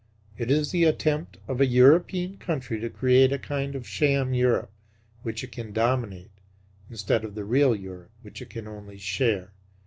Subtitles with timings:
[0.35, 4.71] It is the attempt of a European country to create a kind of sham Europe
[5.21, 6.31] which it can dominate,
[6.89, 9.51] instead of the real Europe, which it can only share.